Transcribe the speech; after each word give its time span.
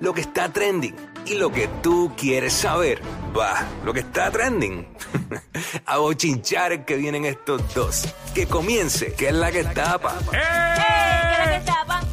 Lo 0.00 0.12
que 0.12 0.20
está 0.20 0.48
trending 0.48 0.94
y 1.26 1.34
lo 1.34 1.50
que 1.50 1.68
tú 1.82 2.12
quieres 2.16 2.52
saber. 2.52 3.00
Va, 3.36 3.66
lo 3.84 3.92
que 3.92 4.00
está 4.00 4.30
trending. 4.30 4.86
A 5.86 5.98
bochinchar 5.98 6.84
que 6.84 6.96
vienen 6.96 7.24
estos 7.24 7.74
dos. 7.74 8.14
Que 8.34 8.46
comience, 8.46 9.12
que 9.14 9.28
es 9.28 9.34
la 9.34 9.50
que 9.50 9.64
tapa. 9.64 10.14
¡Eh! 10.32 10.94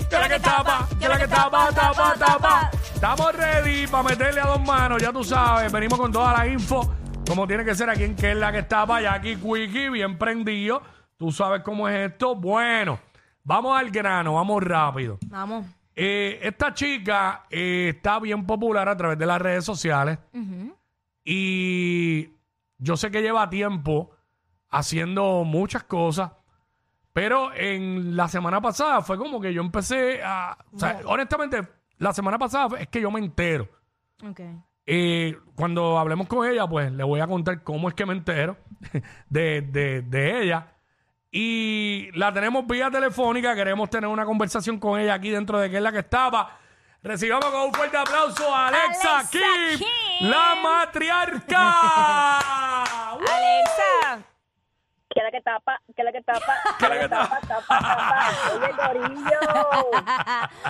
Que 0.09 0.17
la 0.17 0.27
que 0.27 0.39
tapa, 0.39 0.89
que 0.99 1.07
la 1.07 1.17
que 1.17 1.27
tapa, 1.27 1.69
tapa, 1.71 2.13
tapa. 2.19 2.71
Estamos 2.93 3.33
ready 3.33 3.87
para 3.87 4.03
meterle 4.03 4.41
a 4.41 4.45
dos 4.45 4.61
manos, 4.61 5.01
ya 5.01 5.13
tú 5.13 5.23
sabes. 5.23 5.71
Venimos 5.71 5.97
con 5.97 6.11
toda 6.11 6.33
la 6.33 6.47
info, 6.47 6.93
como 7.27 7.47
tiene 7.47 7.63
que 7.63 7.73
ser 7.73 7.89
aquí 7.89 8.03
en 8.03 8.15
que 8.15 8.31
es 8.31 8.37
la 8.37 8.51
que 8.51 8.63
tapa. 8.63 9.01
Ya 9.01 9.13
aquí, 9.13 9.37
Quickie, 9.37 9.89
bien 9.89 10.17
prendido. 10.17 10.81
Tú 11.17 11.31
sabes 11.31 11.61
cómo 11.63 11.87
es 11.87 12.11
esto. 12.11 12.35
Bueno, 12.35 12.99
vamos 13.43 13.79
al 13.79 13.89
grano, 13.89 14.33
vamos 14.33 14.63
rápido. 14.63 15.17
Vamos. 15.27 15.65
Eh, 15.95 16.39
esta 16.43 16.73
chica 16.73 17.45
eh, 17.49 17.91
está 17.95 18.19
bien 18.19 18.45
popular 18.45 18.87
a 18.87 18.95
través 18.95 19.17
de 19.19 19.25
las 19.25 19.41
redes 19.41 19.65
sociales 19.65 20.17
y 21.23 22.29
yo 22.77 22.97
sé 22.97 23.11
que 23.11 23.21
lleva 23.21 23.49
tiempo 23.49 24.11
haciendo 24.69 25.43
muchas 25.43 25.83
cosas, 25.83 26.31
pero 27.13 27.53
en 27.53 28.15
la 28.15 28.27
semana 28.27 28.61
pasada 28.61 29.01
fue 29.01 29.17
como 29.17 29.39
que 29.41 29.53
yo 29.53 29.61
empecé 29.61 30.21
a... 30.23 30.57
O 30.73 30.79
sea, 30.79 31.01
honestamente, 31.05 31.61
la 31.97 32.13
semana 32.13 32.39
pasada 32.39 32.79
es 32.79 32.87
que 32.87 33.01
yo 33.01 33.11
me 33.11 33.19
entero. 33.19 33.67
Ok. 34.25 34.39
Eh, 34.85 35.37
cuando 35.55 35.99
hablemos 35.99 36.27
con 36.27 36.47
ella, 36.49 36.67
pues 36.67 36.91
le 36.91 37.03
voy 37.03 37.19
a 37.19 37.27
contar 37.27 37.63
cómo 37.63 37.87
es 37.89 37.93
que 37.93 38.05
me 38.05 38.13
entero 38.13 38.57
de, 39.29 39.61
de- 39.61 40.01
de 40.01 40.41
ella. 40.43 40.70
Y 41.31 42.09
la 42.13 42.33
tenemos 42.33 42.67
vía 42.67 42.91
telefónica. 42.91 43.55
Queremos 43.55 43.89
tener 43.89 44.09
una 44.09 44.25
conversación 44.25 44.77
con 44.79 44.99
ella 44.99 45.13
aquí 45.13 45.29
dentro 45.29 45.59
de 45.59 45.69
que 45.69 45.77
es 45.77 45.83
la 45.83 45.91
que 45.91 45.99
estaba. 45.99 46.57
Recibamos 47.01 47.45
con 47.45 47.61
un 47.61 47.73
fuerte 47.73 47.97
aplauso 47.97 48.53
a 48.53 48.67
Alexa, 48.67 49.19
Alexa 49.19 49.31
Kim, 49.31 49.79
Kim. 49.79 50.29
la 50.29 50.55
matriarca. 50.61 52.50
Que 55.31 55.37
la 55.37 55.39
que 55.39 55.41
tapa, 55.41 55.81
que 55.95 56.03
la 56.03 56.11
que 56.11 56.21
tapa, 56.21 56.55
Que 56.79 56.87
la 56.89 56.99
que 56.99 57.07
tapa. 57.09 57.39
tapa, 57.47 57.65
tapa. 57.79 58.29
Oye, 58.55 58.71
Corillo. 58.75 59.39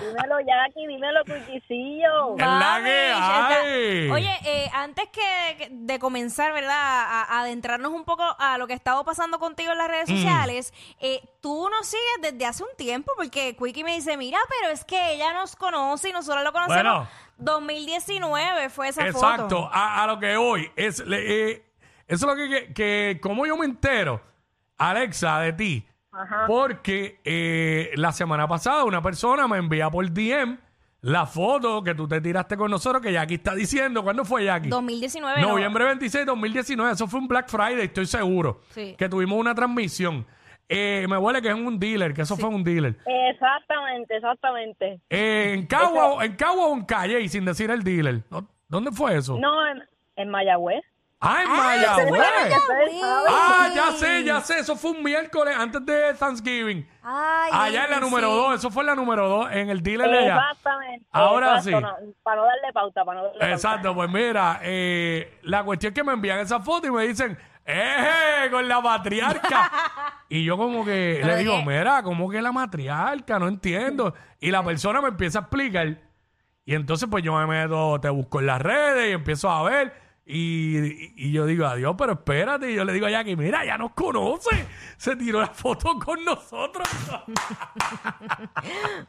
dímelo, 0.00 0.36
Jackie, 0.40 0.86
dímelo, 0.86 1.24
Cuiquicillo. 1.24 2.36
Es 2.36 2.46
la 2.46 2.80
que 2.84 3.12
hay. 3.12 4.10
Oye, 4.10 4.38
eh, 4.44 4.70
antes 4.74 5.08
que 5.08 5.68
de 5.70 5.98
comenzar, 5.98 6.52
¿verdad? 6.52 6.70
A, 6.76 7.22
a 7.24 7.40
adentrarnos 7.40 7.92
un 7.92 8.04
poco 8.04 8.22
a 8.38 8.56
lo 8.58 8.66
que 8.66 8.72
ha 8.74 8.76
estado 8.76 9.04
pasando 9.04 9.38
contigo 9.38 9.72
en 9.72 9.78
las 9.78 9.88
redes 9.88 10.08
Mm. 10.10 10.14
sociales, 10.16 10.72
eh, 11.00 11.20
tú 11.40 11.68
nos 11.70 11.86
sigues 11.86 12.32
desde 12.32 12.46
hace 12.46 12.62
un 12.62 12.74
tiempo 12.76 13.12
porque 13.16 13.56
Quickie 13.56 13.84
me 13.84 13.94
dice, 13.94 14.16
mira, 14.16 14.38
pero 14.48 14.72
es 14.72 14.84
que 14.84 15.14
ella 15.14 15.32
nos 15.32 15.56
conoce 15.56 16.10
y 16.10 16.12
nosotros 16.12 16.44
lo 16.44 16.52
conocemos. 16.52 16.82
Bueno. 16.82 17.08
2019 17.38 18.68
fue 18.70 18.88
esa 18.88 19.02
foto. 19.12 19.26
Exacto, 19.26 19.70
a, 19.72 20.02
a 20.02 20.06
lo 20.06 20.18
que 20.18 20.36
hoy 20.36 20.70
es, 20.76 21.00
le- 21.06 21.50
eh, 21.52 21.64
eso 22.06 22.30
es 22.30 22.30
lo 22.30 22.36
que, 22.36 22.48
que, 22.66 22.74
que 22.74 23.20
como 23.20 23.46
yo 23.46 23.56
me 23.56 23.64
entero, 23.66 24.20
Alexa, 24.78 25.40
de 25.40 25.52
ti, 25.52 25.86
Ajá. 26.12 26.44
porque 26.46 27.20
eh, 27.24 27.90
la 27.96 28.12
semana 28.12 28.48
pasada 28.48 28.84
una 28.84 29.02
persona 29.02 29.46
me 29.48 29.58
envía 29.58 29.90
por 29.90 30.10
DM 30.10 30.58
la 31.02 31.26
foto 31.26 31.82
que 31.82 31.94
tú 31.96 32.06
te 32.06 32.20
tiraste 32.20 32.56
con 32.56 32.70
nosotros, 32.70 33.02
que 33.02 33.12
Jackie 33.12 33.34
está 33.34 33.54
diciendo, 33.54 34.02
¿cuándo 34.04 34.24
fue 34.24 34.44
Jackie? 34.44 34.68
2019. 34.68 35.40
no. 35.40 35.48
Noviembre 35.48 35.84
26, 35.86 36.26
2019, 36.26 36.92
eso 36.92 37.08
fue 37.08 37.18
un 37.20 37.26
Black 37.28 37.48
Friday, 37.48 37.80
estoy 37.86 38.06
seguro, 38.06 38.60
Sí. 38.70 38.94
que 38.96 39.08
tuvimos 39.08 39.38
una 39.38 39.52
transmisión. 39.54 40.24
Eh, 40.68 41.04
me 41.08 41.18
huele 41.18 41.42
que 41.42 41.48
es 41.48 41.54
un 41.54 41.78
dealer, 41.78 42.14
que 42.14 42.22
eso 42.22 42.36
fue 42.36 42.48
un 42.48 42.62
dealer. 42.62 42.96
Exactamente, 43.04 44.16
exactamente. 44.16 45.00
Eh, 45.10 45.54
en 45.54 45.66
Cagua, 45.66 46.24
en 46.24 46.36
Cagua 46.36 46.66
o 46.68 46.74
en 46.74 46.84
Calle, 46.84 47.20
y 47.20 47.28
sin 47.28 47.44
decir 47.44 47.70
el 47.70 47.82
dealer. 47.82 48.22
¿Dó- 48.30 48.46
¿Dónde 48.68 48.90
fue 48.92 49.16
eso? 49.16 49.36
No, 49.38 49.66
en, 49.66 49.82
en 50.16 50.30
Mayagüez. 50.30 50.82
Ah, 51.24 51.42
en 51.44 51.50
Mayagüez. 51.50 52.22
Ah, 53.28 53.68
ya 53.72 53.92
sé, 53.92 54.24
ya 54.24 54.40
sé. 54.40 54.58
Eso 54.58 54.74
fue 54.74 54.90
un 54.90 55.04
miércoles 55.04 55.54
antes 55.56 55.86
de 55.86 56.14
Thanksgiving. 56.14 56.84
Ay, 57.00 57.50
Allá 57.52 57.84
en 57.84 57.90
la 57.92 57.96
sí. 57.98 58.02
número 58.02 58.34
2. 58.34 58.56
Eso 58.56 58.70
fue 58.70 58.82
en 58.82 58.88
la 58.88 58.94
número 58.96 59.28
2, 59.28 59.52
en 59.52 59.70
el 59.70 59.82
dealer 59.84 60.10
de 60.10 60.18
allá. 60.18 60.34
Exactamente. 60.50 61.06
Ahora 61.12 61.58
exacto, 61.58 61.78
sí. 61.78 61.84
no, 61.84 62.12
para 62.24 62.36
no 62.40 62.46
darle 62.46 62.72
pauta, 62.72 63.04
para 63.04 63.18
no 63.20 63.24
darle 63.26 63.38
pauta. 63.38 63.54
Exacto, 63.54 63.94
pues 63.94 64.10
mira, 64.10 64.58
eh, 64.62 65.38
la 65.42 65.62
cuestión 65.62 65.92
es 65.92 65.94
que 65.94 66.02
me 66.02 66.12
envían 66.12 66.40
esa 66.40 66.58
foto 66.58 66.88
y 66.88 66.90
me 66.90 67.06
dicen, 67.06 67.38
¡eh! 67.66 68.48
Con 68.50 68.68
la 68.68 68.80
matriarca. 68.80 69.70
y 70.28 70.44
yo 70.44 70.56
como 70.56 70.84
que 70.84 71.22
le 71.24 71.36
digo, 71.36 71.62
mira, 71.62 72.02
¿cómo 72.02 72.28
que 72.28 72.42
la 72.42 72.50
matriarca? 72.50 73.38
No 73.38 73.46
entiendo. 73.46 74.12
Y 74.40 74.50
la 74.50 74.64
persona 74.64 75.00
me 75.00 75.08
empieza 75.08 75.38
a 75.38 75.42
explicar. 75.42 75.86
Y 76.64 76.74
entonces 76.74 77.08
pues 77.08 77.22
yo 77.22 77.32
me 77.34 77.46
meto, 77.46 78.00
te 78.00 78.08
busco 78.08 78.40
en 78.40 78.46
las 78.46 78.60
redes 78.60 79.10
y 79.10 79.12
empiezo 79.12 79.48
a 79.48 79.62
ver. 79.62 80.01
Y, 80.24 81.10
y- 81.16 81.32
yo 81.32 81.46
digo, 81.46 81.66
adiós, 81.66 81.94
pero 81.98 82.12
espérate. 82.12 82.70
Y 82.70 82.76
yo 82.76 82.84
le 82.84 82.92
digo 82.92 83.06
a 83.06 83.10
Jackie, 83.10 83.34
mira, 83.36 83.64
ya 83.64 83.76
nos 83.76 83.92
conoce. 83.92 84.66
Se 84.96 85.16
tiró 85.16 85.40
la 85.40 85.48
foto 85.48 85.98
con 85.98 86.24
nosotros. 86.24 86.88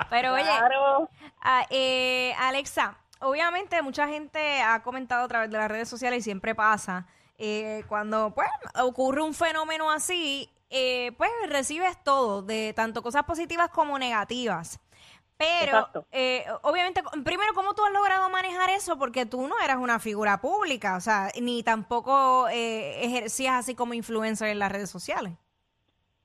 Pero 0.10 0.34
oye, 0.34 0.44
Claro. 0.44 1.10
Ah, 1.42 1.66
eh, 1.70 2.34
Alexa, 2.40 2.98
obviamente 3.20 3.82
mucha 3.82 4.08
gente 4.08 4.62
ha 4.62 4.82
comentado 4.84 5.26
a 5.26 5.28
través 5.28 5.50
de 5.52 5.58
las 5.58 5.70
redes 5.70 5.90
sociales 5.90 6.20
y 6.20 6.24
siempre 6.24 6.56
pasa 6.56 7.06
eh, 7.38 7.84
cuando 7.88 8.34
pues 8.34 8.48
ocurre 8.82 9.22
un 9.22 9.34
fenómeno 9.34 9.92
así, 9.92 10.50
eh, 10.70 11.12
pues 11.18 11.30
recibes 11.50 12.02
todo, 12.04 12.42
de 12.42 12.74
tanto 12.76 13.02
cosas 13.04 13.24
positivas 13.24 13.70
como 13.70 14.00
negativas. 14.00 14.80
Pero, 15.60 16.06
eh, 16.12 16.46
obviamente, 16.62 17.02
primero, 17.24 17.54
¿cómo 17.54 17.74
tú 17.74 17.84
has 17.86 17.92
logrado 17.92 18.30
manejar 18.30 18.70
eso? 18.70 18.98
Porque 18.98 19.26
tú 19.26 19.48
no 19.48 19.56
eras 19.64 19.78
una 19.78 20.00
figura 20.00 20.42
pública, 20.42 20.96
o 20.96 21.02
sea, 21.02 21.30
ni 21.42 21.64
tampoco 21.64 22.48
eh, 22.50 23.04
ejercías 23.06 23.56
así 23.56 23.76
como 23.76 23.94
influencer 23.94 24.50
en 24.50 24.60
las 24.60 24.72
redes 24.72 24.90
sociales. 24.90 25.34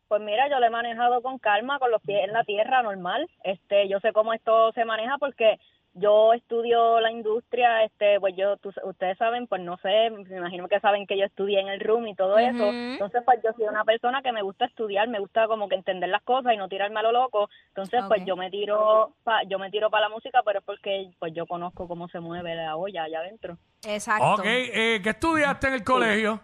Pues 0.08 0.22
mira, 0.22 0.48
yo 0.48 0.58
lo 0.58 0.66
he 0.66 0.70
manejado 0.70 1.20
con 1.20 1.38
calma, 1.38 1.78
con 1.78 1.90
los 1.90 2.00
pies 2.02 2.24
en 2.24 2.32
la 2.32 2.42
tierra, 2.44 2.82
normal. 2.82 3.28
Este, 3.44 3.88
yo 3.88 4.00
sé 4.00 4.12
cómo 4.12 4.32
esto 4.32 4.72
se 4.72 4.84
maneja 4.86 5.18
porque 5.18 5.58
yo 5.98 6.32
estudio 6.32 7.00
la 7.00 7.10
industria, 7.10 7.84
este, 7.84 8.18
pues 8.20 8.34
yo, 8.36 8.56
tú- 8.58 8.72
ustedes 8.84 9.16
saben, 9.18 9.46
pues 9.46 9.62
no 9.62 9.76
sé, 9.78 10.10
me 10.10 10.36
imagino 10.36 10.68
que 10.68 10.80
saben 10.80 11.06
que 11.06 11.18
yo 11.18 11.24
estudié 11.24 11.60
en 11.60 11.68
el 11.68 11.80
room 11.80 12.06
y 12.08 12.14
todo 12.14 12.38
eso. 12.38 12.70
Entonces, 12.92 13.22
pues 13.24 13.38
yo 13.44 13.50
soy 13.56 13.66
una 13.66 13.84
persona 13.84 14.22
que 14.22 14.32
me 14.32 14.42
gusta 14.42 14.64
estudiar, 14.66 15.08
me 15.08 15.18
gusta 15.18 15.46
como 15.46 15.68
que 15.68 15.74
entender 15.74 16.08
las 16.08 16.22
cosas 16.22 16.54
y 16.54 16.56
no 16.56 16.68
tirarme 16.68 17.00
a 17.00 17.02
lo 17.02 17.12
loco. 17.12 17.48
Entonces, 17.68 18.00
pues 18.08 18.22
yo 18.26 18.36
me 18.36 18.50
tiro, 18.50 19.12
pa, 19.24 19.42
yo 19.48 19.58
me 19.58 19.70
tiro 19.70 19.90
para 19.90 20.08
la 20.08 20.14
música, 20.14 20.40
pero 20.44 20.60
es 20.60 20.64
porque 20.64 21.10
pues 21.18 21.32
yo 21.34 21.46
conozco 21.46 21.86
cómo 21.88 22.08
se 22.08 22.20
mueve 22.20 22.54
la 22.54 22.76
olla 22.76 23.04
allá 23.04 23.18
adentro. 23.20 23.58
Exacto. 23.86 24.24
ok, 24.34 24.40
eh, 24.44 25.00
¿qué 25.02 25.10
estudiaste 25.10 25.68
en 25.68 25.74
el 25.74 25.84
colegio? 25.84 26.40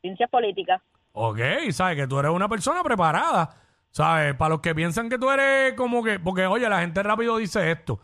Ciencias 0.00 0.30
políticas. 0.30 0.80
Ok, 1.12 1.38
sabes 1.72 1.96
que 1.96 2.06
tú 2.06 2.18
eres 2.18 2.30
una 2.30 2.48
persona 2.48 2.82
preparada. 2.82 3.50
¿Sabes? 3.92 4.36
Para 4.36 4.50
los 4.50 4.60
que 4.60 4.72
piensan 4.72 5.08
que 5.10 5.18
tú 5.18 5.28
eres 5.30 5.74
como 5.74 6.04
que. 6.04 6.20
Porque, 6.20 6.46
oye, 6.46 6.68
la 6.68 6.78
gente 6.80 7.02
rápido 7.02 7.36
dice 7.38 7.72
esto. 7.72 7.98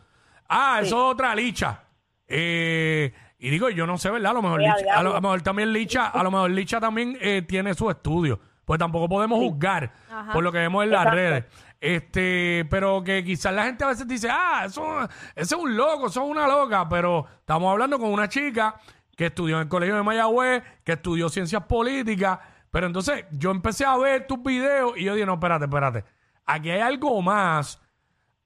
Ah, 0.48 0.78
eso 0.82 0.96
es 1.08 1.14
otra 1.14 1.34
licha. 1.34 1.82
Eh, 2.28 3.12
y 3.38 3.50
digo, 3.50 3.68
yo 3.70 3.86
no 3.86 3.98
sé, 3.98 4.10
¿verdad? 4.10 4.30
A 4.30 4.34
lo 4.34 4.42
mejor, 4.42 4.60
Sí, 4.60 4.66
licha, 4.66 4.74
a 4.74 4.78
lo, 4.78 4.84
diablo. 4.84 5.10
a 5.10 5.14
lo 5.14 5.20
mejor 5.20 5.42
también 5.42 5.72
licha, 5.72 6.06
a 6.06 6.22
lo 6.22 6.30
mejor 6.30 6.50
licha 6.50 6.80
también 6.80 7.16
eh, 7.20 7.42
tiene 7.42 7.74
su 7.74 7.90
estudio. 7.90 8.40
Pues 8.64 8.78
tampoco 8.80 9.08
podemos 9.08 9.38
juzgar 9.38 9.92
Ajá. 10.10 10.32
por 10.32 10.42
lo 10.42 10.50
que 10.50 10.58
vemos 10.58 10.82
en 10.84 10.90
las 10.90 11.02
Exacto. 11.02 11.16
redes. 11.16 11.44
Este, 11.80 12.66
pero 12.68 13.04
que 13.04 13.22
quizás 13.22 13.52
la 13.52 13.64
gente 13.64 13.84
a 13.84 13.88
veces 13.88 14.08
dice, 14.08 14.28
ah, 14.30 14.64
eso, 14.66 15.02
ese 15.36 15.54
es 15.54 15.60
un 15.60 15.76
loco, 15.76 16.08
eso 16.08 16.24
es 16.24 16.28
una 16.30 16.48
loca. 16.48 16.88
Pero 16.88 17.26
estamos 17.38 17.70
hablando 17.70 17.98
con 17.98 18.10
una 18.10 18.28
chica 18.28 18.74
que 19.16 19.26
estudió 19.26 19.56
en 19.56 19.62
el 19.62 19.68
colegio 19.68 19.94
de 19.94 20.02
Mayagüez, 20.02 20.62
que 20.82 20.92
estudió 20.94 21.28
ciencias 21.28 21.62
políticas. 21.64 22.40
Pero 22.72 22.88
entonces 22.88 23.24
yo 23.30 23.50
empecé 23.52 23.84
a 23.84 23.96
ver 23.96 24.26
tus 24.26 24.42
videos 24.42 24.94
y 24.96 25.04
yo 25.04 25.14
dije, 25.14 25.26
no, 25.26 25.34
espérate, 25.34 25.66
espérate. 25.66 26.04
Aquí 26.46 26.70
hay 26.70 26.80
algo 26.80 27.22
más. 27.22 27.80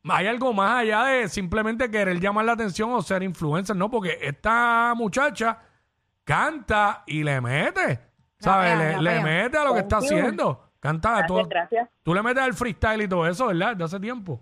Hay 0.08 0.26
algo 0.26 0.52
más 0.54 0.80
allá 0.80 1.04
de 1.04 1.28
simplemente 1.28 1.90
querer 1.90 2.18
llamar 2.20 2.44
la 2.46 2.52
atención 2.52 2.90
o 2.92 3.02
ser 3.02 3.22
influencer, 3.22 3.76
¿no? 3.76 3.90
Porque 3.90 4.18
esta 4.22 4.94
muchacha 4.96 5.58
canta 6.24 7.02
y 7.06 7.22
le 7.22 7.40
mete. 7.40 8.00
¿Sabes? 8.38 8.72
Rapea, 8.72 8.96
Le, 8.98 9.02
le 9.02 9.16
rapea. 9.18 9.22
mete 9.42 9.58
a 9.58 9.64
lo 9.64 9.74
que 9.74 9.80
está 9.80 9.98
haciendo. 9.98 10.70
Canta 10.80 11.10
Gracias, 11.10 11.26
todo. 11.28 11.44
gracias. 11.46 11.88
Tú 12.02 12.14
le 12.14 12.22
metes 12.22 12.42
al 12.42 12.54
freestyle 12.54 13.02
y 13.02 13.08
todo 13.08 13.26
eso, 13.26 13.48
¿verdad? 13.48 13.76
De 13.76 13.84
hace 13.84 14.00
tiempo. 14.00 14.40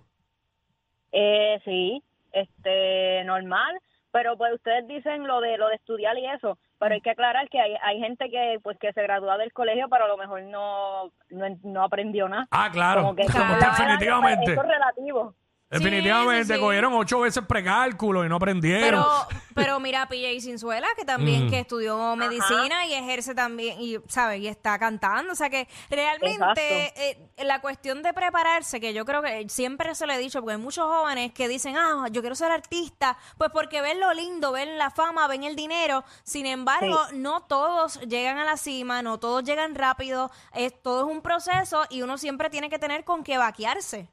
Eh, 1.11 1.61
sí, 1.65 2.03
este, 2.33 3.25
normal, 3.25 3.81
pero 4.12 4.37
pues 4.37 4.53
ustedes 4.55 4.87
dicen 4.87 5.27
lo 5.27 5.41
de 5.41 5.56
lo 5.59 5.69
de 5.69 5.75
estudiar 5.77 6.17
y 6.19 6.27
eso, 6.27 6.59
pero 6.79 6.94
hay 6.94 7.00
que 7.00 7.11
aclarar 7.11 7.49
que 7.49 7.59
hay, 7.61 7.75
hay 7.83 7.99
gente 7.99 8.31
que 8.31 8.59
pues 8.62 8.79
que 8.79 8.93
se 8.93 9.03
gradúa 9.03 9.38
del 9.38 9.53
colegio, 9.53 9.88
pero 9.88 10.05
a 10.05 10.09
lo 10.09 10.17
mejor 10.19 10.43
no 10.43 11.11
no, 11.31 11.47
no 11.65 11.83
aprendió 11.83 12.29
nada. 12.29 12.47
Ah, 12.50 12.69
claro. 12.71 13.00
Como 13.00 13.17
que 13.17 13.25
Como 13.33 13.55
definitivamente. 13.56 14.53
Eso 14.53 14.62
es 14.62 14.69
relativo. 14.69 15.35
Definitivamente, 15.70 16.47
sí, 16.47 16.55
sí. 16.55 16.61
cogieron 16.61 16.94
ocho 16.94 17.20
veces 17.20 17.44
precálculo 17.47 18.25
y 18.25 18.29
no 18.29 18.37
aprendieron. 18.37 19.03
Pero, 19.03 19.43
pero 19.55 19.81
mira 19.81 20.03
a 20.03 20.09
PJ 20.09 20.41
Sinzuela, 20.41 20.88
que 20.97 21.05
también 21.05 21.47
Mm. 21.47 21.50
que 21.50 21.61
estudió 21.61 22.17
medicina 22.17 22.87
y 22.87 22.94
ejerce 22.94 23.35
también, 23.35 23.79
y 23.81 23.99
sabe, 24.09 24.38
y 24.38 24.49
está 24.49 24.79
cantando. 24.79 25.32
O 25.32 25.37
sea 25.37 25.50
que 25.50 25.69
realmente 25.91 26.93
eh, 26.97 27.19
la 27.44 27.61
cuestión 27.61 28.03
de 28.03 28.15
prepararse, 28.15 28.81
que 28.81 28.94
yo 28.94 29.05
creo 29.05 29.20
que 29.23 29.47
siempre 29.49 29.94
se 29.94 30.06
lo 30.06 30.15
he 30.15 30.19
dicho, 30.19 30.41
porque 30.41 30.53
hay 30.55 30.59
muchos 30.59 30.87
jóvenes 30.87 31.32
que 31.32 31.49
dicen, 31.49 31.76
ah, 31.76 32.06
yo 32.11 32.23
quiero 32.23 32.35
ser 32.35 32.50
artista, 32.50 33.19
pues 33.37 33.50
porque 33.53 33.82
ven 33.82 34.00
lo 34.00 34.12
lindo, 34.14 34.53
ven 34.53 34.79
la 34.79 34.91
fama, 34.91 35.26
ven 35.29 35.44
el 35.44 35.55
dinero. 35.55 36.03
Sin 36.25 36.47
embargo, 36.47 36.99
no 37.12 37.43
todos 37.43 38.00
llegan 38.09 38.38
a 38.38 38.44
la 38.44 38.56
cima, 38.56 39.03
no 39.03 39.19
todos 39.19 39.44
llegan 39.44 39.75
rápido. 39.75 40.31
Es, 40.55 40.81
todo 40.82 41.06
es 41.06 41.14
un 41.14 41.21
proceso 41.21 41.85
y 41.91 42.03
uno 42.03 42.17
siempre 42.17 42.49
tiene 42.49 42.71
que 42.71 42.79
tener 42.79 43.05
con 43.05 43.23
qué 43.23 43.37
vaquearse. 43.37 44.09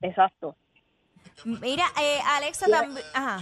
Exacto. 0.00 0.56
Mira, 1.44 1.84
eh, 2.00 2.18
Alexa 2.36 2.66
también. 2.68 3.04
Ajá. 3.14 3.38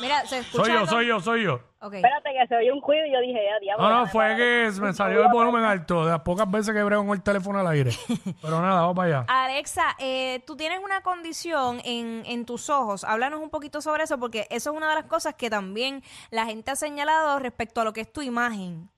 Mira, 0.00 0.26
se 0.26 0.38
escucha. 0.38 0.64
soy 0.64 0.72
yo, 0.72 0.78
algo? 0.78 0.90
soy 0.90 1.06
yo, 1.06 1.20
soy 1.20 1.44
yo. 1.44 1.60
Ok. 1.80 1.94
Espérate 1.94 2.30
que 2.32 2.46
se 2.46 2.56
oye 2.56 2.72
un 2.72 2.80
cuido 2.80 3.06
y 3.06 3.12
yo 3.12 3.20
dije, 3.20 3.40
ya, 3.44 3.58
diablo. 3.60 3.88
No, 3.88 3.98
no, 4.00 4.06
fue 4.06 4.36
que 4.36 4.70
me 4.80 4.92
salió 4.92 5.22
el 5.22 5.28
volumen 5.32 5.64
alto, 5.64 6.04
de 6.04 6.10
las 6.10 6.20
pocas 6.20 6.50
veces 6.50 6.74
que 6.74 6.82
brego 6.82 7.06
con 7.06 7.16
el 7.16 7.22
teléfono 7.22 7.58
al 7.58 7.66
aire. 7.68 7.90
Pero 8.42 8.60
nada, 8.60 8.80
vamos 8.80 8.96
para 8.96 9.20
allá. 9.20 9.26
Alexa, 9.28 9.96
eh, 9.98 10.40
tú 10.46 10.56
tienes 10.56 10.80
una 10.80 11.02
condición 11.02 11.80
en, 11.84 12.22
en 12.26 12.44
tus 12.44 12.68
ojos. 12.68 13.04
Háblanos 13.04 13.40
un 13.40 13.50
poquito 13.50 13.80
sobre 13.80 14.04
eso, 14.04 14.18
porque 14.18 14.46
eso 14.50 14.70
es 14.70 14.76
una 14.76 14.88
de 14.88 14.96
las 14.96 15.04
cosas 15.04 15.34
que 15.34 15.50
también 15.50 16.02
la 16.30 16.46
gente 16.46 16.70
ha 16.70 16.76
señalado 16.76 17.38
respecto 17.38 17.80
a 17.80 17.84
lo 17.84 17.92
que 17.92 18.02
es 18.02 18.12
tu 18.12 18.22
imagen. 18.22 18.88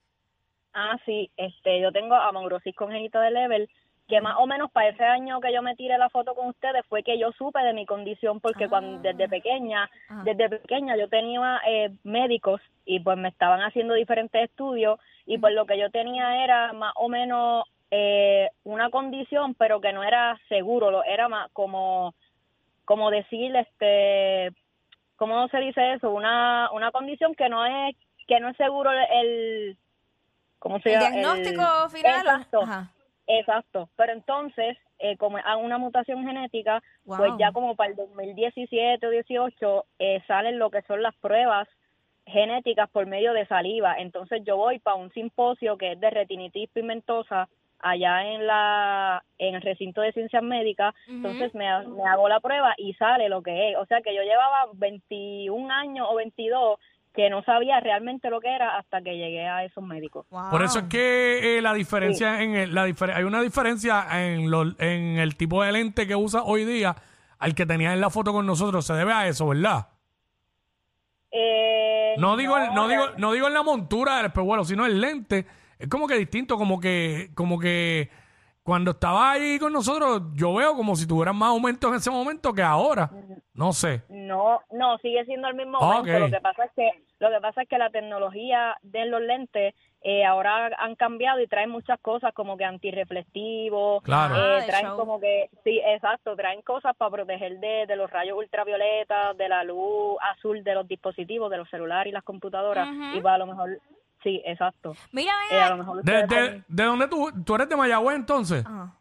Ah, 0.73 0.97
sí, 1.05 1.31
este, 1.37 1.81
yo 1.81 1.91
tengo 1.93 2.15
amaurosis 2.15 2.75
congénita 2.77 3.21
de 3.21 3.31
level, 3.33 3.69
que 4.11 4.21
más 4.21 4.37
o 4.39 4.47
menos 4.47 4.71
para 4.71 4.89
ese 4.91 5.05
año 5.05 5.41
que 5.41 5.53
yo 5.55 5.63
me 5.63 5.75
tiré 5.77 5.97
la 5.97 6.11
foto 6.11 6.35
con 6.35 6.49
ustedes 6.49 6.85
fue 6.89 7.03
que 7.03 7.19
yo 7.19 7.33
supe 7.33 7.61
de 7.61 7.73
mi 7.73 7.87
condición, 7.87 8.41
porque 8.41 8.69
cuando 8.69 9.01
desde 9.01 9.29
pequeña, 9.29 9.89
Ah. 10.11 10.23
desde 10.25 10.51
pequeña 10.51 10.97
yo 10.99 11.09
tenía 11.09 11.61
eh, 11.67 11.91
médicos 12.05 12.61
y 12.85 13.01
pues 13.01 13.17
me 13.17 13.29
estaban 13.29 13.61
haciendo 13.63 13.95
diferentes 13.95 14.43
estudios 14.43 14.99
y 15.25 15.39
pues 15.39 15.55
lo 15.55 15.65
que 15.65 15.79
yo 15.79 15.89
tenía 15.91 16.45
era 16.45 16.73
más 16.75 16.93
o 16.97 17.09
menos 17.09 17.65
eh, 17.93 18.51
una 18.65 18.91
condición, 18.91 19.55
pero 19.55 19.81
que 19.81 19.93
no 19.93 20.03
era 20.05 20.39
seguro, 20.49 20.91
lo- 20.91 21.05
era 21.05 21.29
más 21.29 21.51
como, 21.53 22.15
como 22.85 23.11
decir, 23.11 23.55
este, 23.57 24.51
¿cómo 25.17 25.49
se 25.49 25.59
dice 25.59 25.95
eso? 25.95 26.11
Una, 26.11 26.69
una 26.73 26.91
condición 26.93 27.35
que 27.35 27.49
no 27.49 27.65
es, 27.65 27.97
que 28.29 28.39
no 28.41 28.49
es 28.49 28.57
seguro 28.57 28.91
el, 28.93 29.77
¿cómo 30.59 30.79
se 30.81 30.93
¿El 30.95 31.01
llama? 31.01 31.11
diagnóstico 31.11 31.89
final? 31.91 32.15
o- 32.15 32.19
Exacto. 32.31 32.63
Ajá. 32.63 32.91
Exacto, 33.39 33.89
pero 33.97 34.13
entonces, 34.13 34.77
eh, 34.99 35.17
como 35.17 35.37
hay 35.37 35.63
una 35.63 35.79
mutación 35.79 36.25
genética, 36.27 36.83
Wow. 37.05 37.17
pues 37.19 37.33
ya 37.39 37.53
como 37.53 37.77
para 37.77 37.91
el 37.91 37.97
2017 37.97 39.07
o 39.07 39.11
18 39.11 39.85
eh, 39.99 40.21
salen 40.27 40.59
lo 40.59 40.71
que 40.71 40.83
son 40.83 41.03
las 41.03 41.15
pruebas 41.17 41.69
genéticas 42.27 42.89
por 42.91 43.07
medio 43.07 43.33
de 43.33 43.47
saliva. 43.47 43.95
Entonces 43.99 44.43
yo 44.45 44.57
voy 44.57 44.79
para 44.79 44.97
un 44.97 45.11
simposio 45.13 45.77
que 45.77 45.93
es 45.93 46.01
de 46.01 46.11
retinitis 46.11 46.69
pigmentosa 46.71 47.49
allá 47.83 48.25
en 48.27 48.47
la 48.47 49.25
en 49.39 49.55
el 49.55 49.63
recinto 49.63 50.03
de 50.03 50.13
ciencias 50.13 50.43
médicas, 50.43 50.95
entonces 51.09 51.55
me, 51.55 51.65
me 51.89 52.03
hago 52.07 52.29
la 52.29 52.39
prueba 52.41 52.75
y 52.77 52.93
sale 52.95 53.29
lo 53.31 53.43
que 53.43 53.71
es. 53.71 53.77
O 53.79 53.87
sea 53.87 54.03
que 54.03 54.15
yo 54.15 54.23
llevaba 54.23 54.67
21 54.75 55.71
años 55.73 56.07
o 56.11 56.15
22 56.17 56.79
que 57.15 57.29
no 57.29 57.43
sabía 57.43 57.81
realmente 57.81 58.31
lo 58.31 58.41
que 58.41 58.55
era 58.55 58.79
hasta 58.79 59.03
que 59.03 59.17
llegué 59.17 59.47
a 59.49 59.65
esos 59.65 59.83
médicos. 59.83 60.27
Wow. 60.31 60.51
Por 60.51 60.63
eso 60.63 60.79
es 60.81 60.85
que 60.87 61.59
eh, 61.59 61.63
la 61.63 61.75
diferencia 61.75 62.41
en 62.43 62.55
el- 62.55 62.75
la 62.75 62.87
difer- 62.87 63.13
hay 63.15 63.25
una 63.25 63.43
diferencia 63.43 64.07
en, 64.25 64.51
los- 64.51 64.79
en 64.79 65.19
el 65.19 65.37
tipo 65.37 65.63
de 65.63 65.73
lente 65.73 66.07
que 66.07 66.15
usa 66.15 66.43
hoy 66.45 66.65
día 66.65 66.95
al 67.39 67.55
que 67.55 67.67
tenía 67.67 67.93
en 67.93 68.01
la 68.01 68.11
foto 68.11 68.33
con 68.33 68.47
nosotros. 68.47 68.87
Se 68.87 68.93
debe 68.95 69.13
a 69.13 69.27
eso, 69.27 69.49
¿verdad? 69.49 69.89
Eh, 71.33 72.15
No 72.19 72.37
digo, 72.37 72.59
en- 72.59 72.75
no 72.75 72.89
digo, 72.89 73.03
realmente- 73.03 73.21
no 73.21 73.33
digo 73.33 73.47
en 73.47 73.55
la 73.55 73.63
montura 73.63 74.17
del 74.17 74.27
espejuelo, 74.27 74.65
sino 74.65 74.85
el 74.87 75.01
lente. 75.01 75.47
Es 75.79 75.89
como 75.89 76.07
que 76.07 76.15
distinto, 76.17 76.57
como 76.57 76.79
que, 76.81 77.31
como 77.35 77.59
que 77.59 78.11
cuando 78.63 78.91
estaba 78.93 79.33
ahí 79.33 79.59
con 79.59 79.73
nosotros, 79.73 80.23
yo 80.35 80.55
veo 80.55 80.75
como 80.77 80.95
si 80.97 81.07
tuvieran 81.07 81.37
más 81.37 81.49
aumento 81.51 81.89
en 81.89 81.95
ese 81.95 82.11
momento 82.11 82.53
que 82.53 82.63
ahora. 82.63 83.11
No 83.61 83.75
sé. 83.75 84.03
No, 84.09 84.63
no, 84.73 84.97
sigue 84.99 85.23
siendo 85.27 85.47
el 85.49 85.55
mismo 85.55 85.79
Ah. 85.83 85.99
Lo 86.05 86.31
que 86.31 86.41
pasa 86.41 86.65
es 86.65 86.71
que 86.75 86.91
lo 87.19 87.29
que 87.31 87.41
pasa 87.43 87.61
es 87.63 87.69
que 87.69 87.77
la 87.77 87.91
tecnología 87.91 88.75
de 88.81 89.05
los 89.05 89.21
lentes 89.21 89.75
eh, 90.01 90.25
ahora 90.25 90.71
han 90.79 90.95
cambiado 90.97 91.39
y 91.41 91.47
traen 91.47 91.69
muchas 91.69 92.01
cosas 92.01 92.33
como 92.33 92.57
que 92.57 92.65
antirreflectivos, 92.65 94.03
Claro. 94.03 94.35
Ah, 94.35 94.59
eh, 94.59 94.61
de 94.63 94.67
traen 94.67 94.87
show. 94.87 94.97
como 94.97 95.21
que 95.21 95.51
sí, 95.65 95.81
exacto, 95.85 96.35
traen 96.37 96.63
cosas 96.63 96.97
para 96.97 97.11
proteger 97.11 97.59
de, 97.61 97.85
de 97.87 97.97
los 97.97 98.11
rayos 98.11 98.39
ultravioletas, 98.39 99.37
de 99.37 99.49
la 99.49 99.63
luz 99.65 100.17
azul 100.33 100.65
de 100.65 100.75
los 100.75 100.89
dispositivos, 100.89 101.51
de 101.51 101.59
los 101.59 101.69
celulares 101.69 102.11
y 102.11 102.15
las 102.15 102.25
computadoras 102.25 102.89
y 103.15 103.21
para 103.21 103.35
a 103.35 103.39
lo 103.39 103.47
mejor 103.47 103.79
sí, 104.23 104.41
exacto. 104.47 104.95
Mira, 105.13 105.33
Eh, 105.51 105.55
mira. 105.55 105.67
a 105.67 105.71
lo 105.71 105.77
mejor 105.77 106.03
¿De, 106.03 106.27
de, 106.27 106.63
de 106.67 106.85
dónde 106.85 107.09
tú, 107.09 107.31
tú 107.45 107.55
eres 107.55 107.69
de 107.69 107.77
Mayagüez 107.77 108.17
entonces? 108.17 108.65
Ajá. 108.65 108.95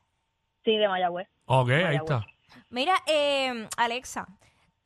sí 0.65 0.75
de 0.75 0.87
Mayagüez. 0.89 1.27
Ok, 1.45 1.69
ahí 1.69 1.83
Mayagüez. 1.83 2.01
está. 2.01 2.25
Mira, 2.69 2.95
eh, 3.07 3.67
Alexa, 3.77 4.27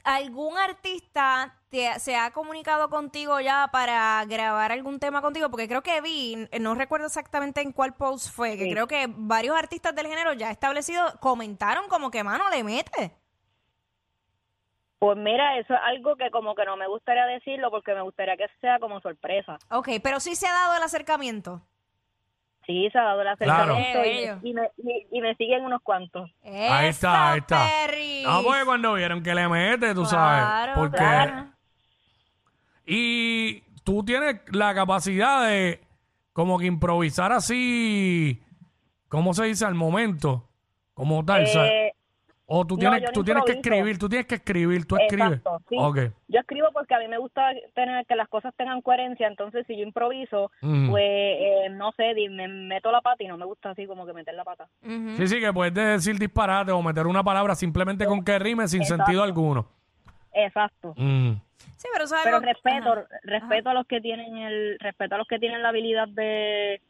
¿algún 0.03 0.57
artista 0.57 1.55
te- 1.69 1.99
se 1.99 2.15
ha 2.15 2.31
comunicado 2.31 2.89
contigo 2.89 3.39
ya 3.39 3.69
para 3.71 4.23
grabar 4.25 4.71
algún 4.71 4.99
tema 4.99 5.21
contigo? 5.21 5.49
Porque 5.49 5.67
creo 5.67 5.81
que 5.81 6.01
vi, 6.01 6.47
no 6.59 6.75
recuerdo 6.75 7.07
exactamente 7.07 7.61
en 7.61 7.71
cuál 7.71 7.93
post 7.95 8.29
fue, 8.33 8.57
que 8.57 8.69
creo 8.69 8.87
que 8.87 9.07
varios 9.09 9.57
artistas 9.57 9.95
del 9.95 10.07
género 10.07 10.33
ya 10.33 10.51
establecidos 10.51 11.15
comentaron 11.19 11.87
como 11.87 12.11
que 12.11 12.23
mano 12.23 12.49
le 12.49 12.63
mete. 12.63 13.17
Pues 14.99 15.17
mira, 15.17 15.57
eso 15.59 15.73
es 15.73 15.79
algo 15.83 16.15
que 16.15 16.31
como 16.31 16.55
que 16.55 16.63
no 16.63 16.77
me 16.77 16.87
gustaría 16.87 17.25
decirlo 17.25 17.69
porque 17.71 17.93
me 17.93 18.01
gustaría 18.03 18.37
que 18.37 18.45
sea 18.61 18.79
como 18.79 19.01
sorpresa. 19.01 19.57
Ok, 19.69 19.89
pero 20.01 20.21
sí 20.21 20.33
se 20.35 20.47
ha 20.47 20.53
dado 20.53 20.77
el 20.77 20.83
acercamiento. 20.83 21.61
Sí, 22.65 22.87
se 22.91 22.97
ha 22.97 23.03
dado 23.03 23.21
el 23.21 23.37
Claro. 23.37 23.73
acercamiento 23.75 24.01
Qué 24.03 24.37
y, 24.43 24.49
y, 24.49 24.53
me, 24.53 24.61
y- 24.77 25.07
y 25.11 25.21
me 25.21 25.35
siguen 25.35 25.65
unos 25.65 25.81
cuantos. 25.81 26.29
Ahí 26.43 26.87
¡Eso, 26.87 26.89
está, 26.89 27.31
ahí 27.33 27.39
está. 27.39 27.67
Perris! 27.87 28.23
No, 28.25 28.41
porque 28.43 28.65
cuando 28.65 28.93
vieron 28.93 29.21
que 29.21 29.35
le 29.35 29.47
mete, 29.49 29.93
tú 29.93 30.05
sabes. 30.05 30.43
Claro, 30.43 30.73
Porque. 30.75 30.97
claro. 30.97 31.45
Y 32.85 33.61
tú 33.83 34.03
tienes 34.03 34.41
la 34.51 34.73
capacidad 34.73 35.47
de 35.47 35.81
como 36.33 36.57
que 36.59 36.65
improvisar 36.65 37.31
así, 37.31 38.41
¿cómo 39.07 39.33
se 39.33 39.45
dice? 39.45 39.65
Al 39.65 39.75
momento, 39.75 40.49
como 40.93 41.23
tal. 41.23 41.47
¿sabes? 41.47 41.71
Eh, 41.71 41.92
o 42.45 42.65
tú 42.65 42.77
tienes, 42.77 43.01
no 43.01 43.09
tú 43.13 43.23
tienes 43.23 43.43
que 43.45 43.53
escribir, 43.53 43.97
tú 43.97 44.09
tienes 44.09 44.27
que 44.27 44.35
escribir, 44.35 44.85
tú 44.85 44.95
escribes. 44.97 45.37
exacto, 45.37 45.61
sí. 45.69 45.75
Ok. 45.79 45.97
Yo 46.27 46.39
escribo 46.41 46.67
porque 46.73 46.93
a 46.93 46.99
mí 46.99 47.07
me 47.07 47.17
gusta 47.17 47.51
tener 47.73 48.05
que 48.05 48.15
las 48.15 48.27
cosas 48.27 48.53
tengan 48.55 48.81
coherencia, 48.81 49.27
entonces 49.27 49.65
si 49.67 49.77
yo 49.77 49.83
improviso, 49.83 50.51
Mm. 50.61 50.89
pues 50.89 51.03
eh, 51.05 51.67
no 51.71 51.91
sé, 51.93 52.13
me 52.29 52.47
meto 52.47 52.91
la 52.91 53.01
pata 53.01 53.23
y 53.23 53.27
no 53.27 53.37
me 53.37 53.45
gusta 53.45 53.69
así 53.71 53.85
como 53.87 54.05
que 54.05 54.13
meter 54.13 54.33
la 54.33 54.43
pata. 54.43 54.67
Sí, 54.81 55.27
sí, 55.27 55.39
que 55.39 55.53
puedes 55.53 55.73
decir 55.73 56.17
disparate 56.19 56.71
o 56.71 56.81
meter 56.81 57.07
una 57.07 57.23
palabra 57.23 57.55
simplemente 57.55 58.05
con 58.05 58.23
que 58.23 58.37
rime 58.39 58.67
sin 58.67 58.81
Exacto. 58.81 59.05
sentido 59.05 59.23
alguno. 59.23 59.67
Exacto. 60.33 60.93
Mm. 60.97 61.33
Sí, 61.77 61.87
pero 61.93 62.05
Pero 62.23 62.39
respeto, 62.39 62.91
Ajá. 62.93 63.07
respeto 63.23 63.69
a 63.69 63.73
los 63.73 63.85
que 63.87 63.99
tienen 63.99 64.37
el, 64.37 64.77
respeto 64.79 65.15
a 65.15 65.17
los 65.17 65.27
que 65.27 65.37
tienen 65.39 65.61
la 65.61 65.69
habilidad 65.69 66.07
de, 66.07 66.81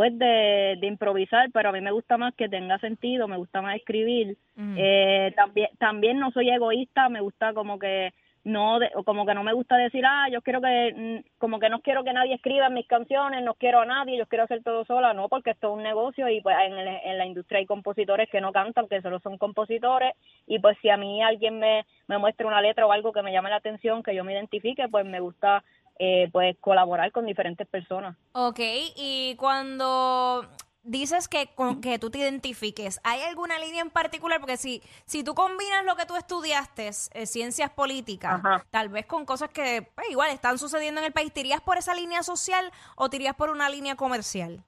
pues 0.00 0.18
de, 0.18 0.78
de 0.80 0.86
improvisar, 0.86 1.50
pero 1.52 1.68
a 1.68 1.72
mí 1.72 1.82
me 1.82 1.90
gusta 1.90 2.16
más 2.16 2.32
que 2.34 2.48
tenga 2.48 2.78
sentido, 2.78 3.28
me 3.28 3.36
gusta 3.36 3.60
más 3.60 3.76
escribir. 3.76 4.28
Ujú. 4.56 4.74
Eh, 4.78 5.30
también, 5.36 5.68
también 5.78 6.18
no 6.18 6.30
soy 6.30 6.48
egoísta, 6.48 7.10
me 7.10 7.20
gusta 7.20 7.52
como 7.52 7.78
que 7.78 8.14
no, 8.42 8.78
de- 8.78 8.90
como 9.04 9.26
que 9.26 9.34
no 9.34 9.42
me 9.42 9.52
gusta 9.52 9.76
decir, 9.76 10.02
ah, 10.06 10.26
yo 10.32 10.40
quiero 10.40 10.62
que, 10.62 10.94
mm, 10.96 11.38
como 11.38 11.58
que 11.58 11.68
no 11.68 11.80
quiero 11.80 12.02
que 12.02 12.14
nadie 12.14 12.32
escriba 12.36 12.70
mis 12.70 12.86
canciones, 12.86 13.44
no 13.44 13.52
quiero 13.52 13.80
a 13.80 13.84
nadie, 13.84 14.16
yo 14.16 14.24
quiero 14.26 14.44
hacer 14.44 14.62
todo 14.62 14.86
sola, 14.86 15.12
no, 15.12 15.28
porque 15.28 15.50
esto 15.50 15.68
es 15.68 15.76
un 15.76 15.82
negocio 15.82 16.26
y 16.30 16.40
pues 16.40 16.56
en, 16.64 16.78
el- 16.78 16.88
en 17.04 17.18
la 17.18 17.26
industria 17.26 17.58
hay 17.58 17.66
compositores 17.66 18.30
que 18.30 18.40
no 18.40 18.52
cantan, 18.52 18.88
que 18.88 19.02
solo 19.02 19.18
son 19.20 19.36
compositores 19.36 20.14
y 20.46 20.58
pues 20.60 20.78
si 20.80 20.88
a 20.88 20.96
mí 20.96 21.22
alguien 21.22 21.58
me, 21.58 21.84
me 22.08 22.16
muestra 22.16 22.46
una 22.46 22.62
letra 22.62 22.86
o 22.86 22.92
algo 22.92 23.12
que 23.12 23.20
me 23.20 23.32
llame 23.32 23.50
la 23.50 23.56
atención, 23.56 24.02
que 24.02 24.14
yo 24.14 24.24
me 24.24 24.32
identifique, 24.32 24.88
pues 24.88 25.04
me 25.04 25.20
gusta 25.20 25.62
eh, 26.02 26.30
pues 26.32 26.56
colaborar 26.60 27.12
con 27.12 27.26
diferentes 27.26 27.68
personas. 27.68 28.16
Ok, 28.32 28.58
y 28.96 29.36
cuando 29.36 30.48
dices 30.82 31.28
que, 31.28 31.48
con, 31.54 31.82
que 31.82 31.98
tú 31.98 32.10
te 32.10 32.16
identifiques, 32.16 33.00
¿hay 33.04 33.20
alguna 33.20 33.58
línea 33.58 33.82
en 33.82 33.90
particular? 33.90 34.40
Porque 34.40 34.56
si, 34.56 34.80
si 35.04 35.22
tú 35.22 35.34
combinas 35.34 35.84
lo 35.84 35.96
que 35.96 36.06
tú 36.06 36.16
estudiaste, 36.16 36.88
eh, 36.88 37.26
ciencias 37.26 37.68
políticas, 37.68 38.42
Ajá. 38.42 38.64
tal 38.70 38.88
vez 38.88 39.04
con 39.04 39.26
cosas 39.26 39.50
que 39.50 39.86
pues, 39.94 40.10
igual 40.10 40.30
están 40.30 40.56
sucediendo 40.56 41.02
en 41.02 41.08
el 41.08 41.12
país, 41.12 41.34
¿te 41.34 41.40
irías 41.40 41.60
por 41.60 41.76
esa 41.76 41.94
línea 41.94 42.22
social 42.22 42.72
o 42.96 43.10
te 43.10 43.16
irías 43.16 43.34
por 43.34 43.50
una 43.50 43.68
línea 43.68 43.94
comercial? 43.94 44.64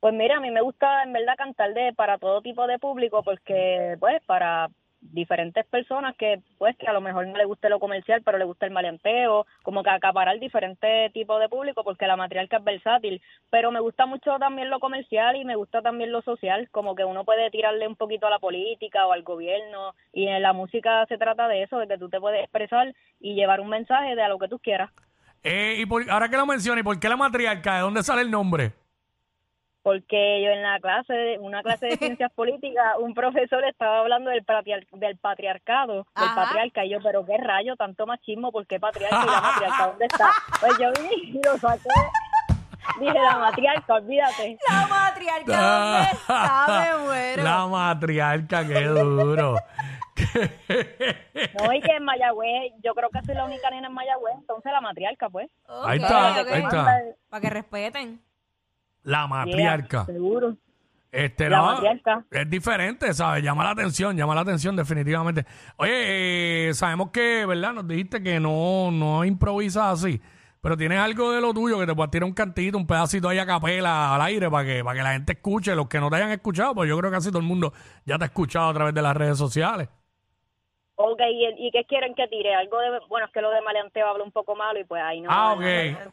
Pues 0.00 0.12
mira, 0.12 0.36
a 0.36 0.40
mí 0.40 0.50
me 0.50 0.60
gusta 0.60 1.02
en 1.02 1.14
verdad 1.14 1.32
cantar 1.38 1.72
de 1.72 1.94
para 1.94 2.18
todo 2.18 2.42
tipo 2.42 2.66
de 2.66 2.78
público 2.78 3.22
porque 3.22 3.96
pues 4.00 4.22
para 4.26 4.68
diferentes 5.12 5.64
personas 5.66 6.16
que 6.16 6.40
pues 6.58 6.76
que 6.76 6.86
a 6.86 6.92
lo 6.92 7.00
mejor 7.00 7.26
no 7.26 7.36
le 7.36 7.44
guste 7.44 7.68
lo 7.68 7.78
comercial, 7.78 8.22
pero 8.24 8.38
le 8.38 8.44
gusta 8.44 8.66
el 8.66 8.72
maleanteo, 8.72 9.46
como 9.62 9.82
que 9.82 9.90
acaparar 9.90 10.38
diferentes 10.40 11.12
tipos 11.12 11.38
de 11.40 11.48
público 11.48 11.84
porque 11.84 12.06
la 12.06 12.16
matriarca 12.16 12.56
es 12.58 12.64
versátil, 12.64 13.22
pero 13.50 13.70
me 13.70 13.80
gusta 13.80 14.06
mucho 14.06 14.38
también 14.38 14.70
lo 14.70 14.80
comercial 14.80 15.36
y 15.36 15.44
me 15.44 15.56
gusta 15.56 15.82
también 15.82 16.10
lo 16.12 16.22
social, 16.22 16.68
como 16.70 16.94
que 16.94 17.04
uno 17.04 17.24
puede 17.24 17.50
tirarle 17.50 17.86
un 17.86 17.96
poquito 17.96 18.26
a 18.26 18.30
la 18.30 18.38
política 18.38 19.06
o 19.06 19.12
al 19.12 19.22
gobierno 19.22 19.94
y 20.12 20.26
en 20.26 20.42
la 20.42 20.52
música 20.52 21.04
se 21.06 21.18
trata 21.18 21.48
de 21.48 21.62
eso, 21.62 21.78
de 21.78 21.86
que 21.86 21.98
tú 21.98 22.08
te 22.08 22.20
puedes 22.20 22.40
expresar 22.42 22.94
y 23.20 23.34
llevar 23.34 23.60
un 23.60 23.68
mensaje 23.68 24.14
de 24.14 24.22
a 24.22 24.28
lo 24.28 24.38
que 24.38 24.48
tú 24.48 24.58
quieras. 24.58 24.90
Eh, 25.42 25.76
y 25.78 25.86
por- 25.86 26.08
ahora 26.10 26.28
que 26.28 26.36
lo 26.36 26.46
mencioné, 26.46 26.80
¿y 26.80 26.84
por 26.84 26.98
qué 26.98 27.08
la 27.08 27.16
matriarca? 27.16 27.74
¿De 27.76 27.80
dónde 27.82 28.02
sale 28.02 28.22
el 28.22 28.30
nombre? 28.30 28.72
Porque 29.84 30.42
yo 30.42 30.50
en 30.50 30.62
la 30.62 30.80
clase, 30.80 31.12
de- 31.12 31.38
una 31.38 31.62
clase 31.62 31.86
de 31.86 31.96
ciencias 32.18 32.32
políticas, 32.32 32.84
un 32.98 33.14
profesor 33.14 33.62
estaba 33.64 34.00
hablando 34.00 34.30
del, 34.30 34.42
patriar- 34.44 34.86
del 34.90 35.16
patriarcado, 35.18 36.06
del 36.16 36.34
patriarca, 36.34 36.84
y 36.84 36.90
yo, 36.90 36.98
pero 37.02 37.24
qué 37.24 37.36
rayo, 37.36 37.76
tanto 37.76 38.06
machismo, 38.06 38.50
¿por 38.50 38.66
qué 38.66 38.80
patriarca 38.80 39.22
y 39.22 39.26
la 39.30 39.40
matriarca? 39.42 39.86
¿Dónde 39.88 40.06
está? 40.06 40.30
Pues 40.58 40.72
yo 40.80 40.90
vine 41.00 41.14
y 41.38 41.40
lo 41.44 41.56
saqué, 41.58 41.88
dije, 42.98 43.12
la 43.12 43.38
matriarca, 43.38 43.94
olvídate. 43.94 44.58
La 44.70 44.86
matriarca, 44.86 45.60
¿dónde 45.60 46.08
está? 46.12 46.66
Me 46.96 47.04
muero. 47.04 47.42
La 47.44 47.66
matriarca, 47.66 48.66
qué 48.66 48.84
duro. 48.86 49.56
No, 51.60 51.72
y 51.72 51.80
que 51.80 51.92
en 51.92 52.04
Mayagüez, 52.04 52.72
yo 52.82 52.94
creo 52.94 53.10
que 53.10 53.20
soy 53.26 53.34
la 53.34 53.44
única 53.44 53.68
nena 53.70 53.88
en 53.88 53.94
Mayagüez, 53.94 54.34
entonces 54.38 54.72
la 54.72 54.80
matriarca, 54.80 55.28
pues. 55.28 55.50
Ahí 55.68 55.98
está, 55.98 56.34
ahí 56.36 56.62
está. 56.62 57.00
Para 57.28 57.40
que 57.40 57.50
respeten. 57.50 58.20
La 59.04 59.26
matriarca. 59.26 60.04
Yeah, 60.06 60.14
seguro. 60.14 60.56
Este, 61.12 61.48
La 61.48 61.58
no, 61.58 61.64
matriarca. 61.66 62.24
es 62.30 62.50
diferente, 62.50 63.14
¿sabes? 63.14 63.42
Llama 63.44 63.62
la 63.64 63.70
atención, 63.70 64.16
llama 64.16 64.34
la 64.34 64.40
atención 64.40 64.74
definitivamente. 64.74 65.46
Oye, 65.76 66.68
eh, 66.70 66.74
sabemos 66.74 67.10
que, 67.12 67.46
¿verdad? 67.46 67.72
Nos 67.72 67.86
dijiste 67.86 68.20
que 68.22 68.40
no, 68.40 68.90
no 68.90 69.24
improvisas 69.24 70.02
así, 70.02 70.20
pero 70.60 70.76
tienes 70.76 70.98
algo 70.98 71.30
de 71.30 71.40
lo 71.40 71.54
tuyo 71.54 71.78
que 71.78 71.86
te 71.86 71.94
puedas 71.94 72.10
tirar 72.10 72.26
un 72.26 72.34
cantito, 72.34 72.76
un 72.76 72.86
pedacito 72.86 73.28
ahí 73.28 73.38
a 73.38 73.46
capela 73.46 74.14
al 74.14 74.22
aire 74.22 74.50
para 74.50 74.64
que, 74.66 74.82
para 74.82 74.96
que 74.98 75.02
la 75.04 75.12
gente 75.12 75.32
escuche, 75.34 75.76
los 75.76 75.86
que 75.86 76.00
no 76.00 76.10
te 76.10 76.16
hayan 76.16 76.30
escuchado, 76.32 76.74
pues 76.74 76.88
yo 76.88 76.98
creo 76.98 77.10
que 77.12 77.16
casi 77.16 77.28
todo 77.28 77.38
el 77.38 77.46
mundo 77.46 77.72
ya 78.04 78.18
te 78.18 78.24
ha 78.24 78.26
escuchado 78.26 78.70
a 78.70 78.74
través 78.74 78.94
de 78.94 79.02
las 79.02 79.16
redes 79.16 79.38
sociales. 79.38 79.88
Ok, 80.96 81.20
¿y, 81.30 81.66
¿y 81.68 81.70
qué 81.70 81.84
quieren 81.84 82.14
que 82.14 82.26
tire? 82.28 82.54
Algo 82.54 82.78
de, 82.80 83.00
bueno, 83.08 83.26
es 83.26 83.32
que 83.32 83.40
lo 83.40 83.50
de 83.50 83.60
maleanteo 83.62 84.08
habla 84.08 84.24
un 84.24 84.32
poco 84.32 84.56
malo 84.56 84.80
y 84.80 84.84
pues 84.84 85.02
ahí 85.02 85.20
no. 85.20 85.28
ah, 85.30 85.52
ok. 85.52 85.60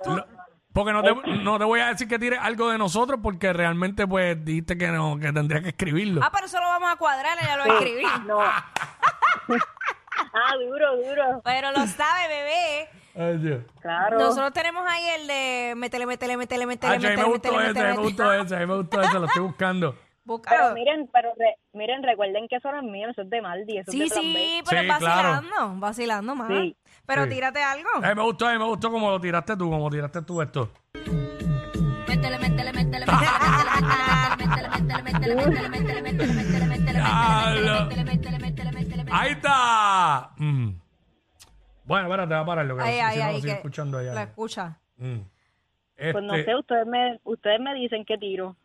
no, 0.05 0.15
no. 0.17 0.25
Porque 0.73 0.93
no 0.93 1.03
te, 1.03 1.13
no 1.43 1.57
te 1.57 1.65
voy 1.65 1.81
a 1.81 1.87
decir 1.87 2.07
que 2.07 2.17
tires 2.17 2.39
algo 2.41 2.69
de 2.69 2.77
nosotros 2.77 3.19
porque 3.21 3.51
realmente 3.51 4.07
pues 4.07 4.43
dijiste 4.43 4.77
que 4.77 4.87
no, 4.87 5.17
que 5.19 5.33
tendría 5.33 5.61
que 5.61 5.69
escribirlo. 5.69 6.21
Ah, 6.23 6.29
pero 6.31 6.45
eso 6.45 6.59
lo 6.61 6.67
vamos 6.67 6.89
a 6.91 6.95
cuadrar, 6.95 7.37
ella 7.41 7.57
lo 7.57 7.65
escribí. 7.73 8.03
No. 8.25 8.39
ah, 10.33 10.55
duro, 10.65 10.95
duro. 10.97 11.41
Pero 11.43 11.71
lo 11.71 11.85
sabe, 11.87 12.27
bebé. 12.29 12.89
Ay, 13.13 13.37
Dios. 13.39 13.63
Claro. 13.81 14.17
Nosotros 14.17 14.53
tenemos 14.53 14.85
ahí 14.87 15.03
el 15.19 15.27
de 15.27 15.73
métele, 15.75 16.05
métele, 16.05 16.37
métele, 16.37 16.65
métele, 16.65 16.93
Ah, 16.93 16.95
a 16.95 16.99
mí 16.99 17.03
me 17.03 17.09
métele, 17.09 17.27
gustó 17.27 17.51
métele, 17.51 18.41
ese, 18.41 18.55
a 18.55 18.59
mí 18.59 18.65
me 18.65 18.77
métele. 18.77 19.93
Pero 20.47 20.73
miren, 20.75 21.09
pero 21.11 21.33
re- 21.37 21.57
miren, 21.73 22.03
recuerden 22.03 22.47
que 22.47 22.57
eso 22.57 22.71
no 22.71 22.77
es 22.77 22.83
mío, 22.83 23.09
eso 23.09 23.23
es 23.23 23.29
de 23.29 23.41
Maldi, 23.41 23.77
eso 23.79 23.91
Sí, 23.91 24.03
es 24.03 24.09
de 24.09 24.15
Plan 24.15 24.23
sí, 24.23 24.33
B. 24.33 24.63
pero 24.69 24.81
Sí, 24.81 24.87
vacilando, 24.87 25.79
vacilando 25.79 26.35
más. 26.35 26.47
Sí. 26.49 26.77
Pero 27.05 27.23
Sí. 27.23 27.29
tírate 27.31 27.63
algo. 27.63 27.89
Me 28.01 28.21
gustó, 28.21 28.45
me 28.47 28.63
gustó 28.65 28.91
como 28.91 29.09
lo 29.09 29.19
tiraste 29.19 29.57
tú, 29.57 29.69
como 29.69 29.89
tiraste 29.89 30.21
tú 30.21 30.41
esto. 30.41 30.71
Métele, 32.07 32.37
métele, 32.39 32.71
métele, 32.71 32.71
métele, 32.71 33.05
métele, 33.05 33.05
métele, 34.37 35.03
métele, 35.05 35.69
métele, 35.69 35.69
métele, 35.69 35.69
métele, 35.69 36.01
métele, 36.01 36.31
métele, 36.33 36.65
métele, 36.67 36.91
Diablo. 36.99 37.85
métele, 37.85 38.03
métele, 38.03 38.39
métele, 38.39 38.71
métele, 38.71 39.03
métele. 39.03 39.11
Ahí 39.11 39.31
está. 39.31 40.31
Mm. 40.37 40.69
Bueno, 41.85 42.05
espérate, 42.07 42.33
va 42.33 42.39
a 42.41 42.45
parar 42.45 42.65
lo 42.65 42.77
que 42.77 42.83
Ahí, 42.83 42.93
si 42.93 42.99
ahí, 42.99 43.17
no, 43.17 43.23
lo 43.23 43.29
ahí. 43.29 43.41
sigo 43.41 43.45
que 43.53 43.57
escuchando 43.57 43.97
allá. 43.97 44.23
Escucha. 44.23 44.77
Mm. 44.97 45.17
Pues 46.11 46.23
no 46.23 46.33
Este, 46.35 46.45
sé, 46.51 46.55
ustedes 46.55 46.87
me, 46.87 47.19
ustedes 47.23 47.59
me 47.59 47.73
dicen 47.75 48.05
qué 48.05 48.17
tiro. 48.17 48.55